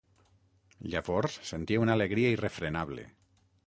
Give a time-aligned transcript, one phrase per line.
[0.93, 3.09] Llavors sentia una alegria irrefrenable.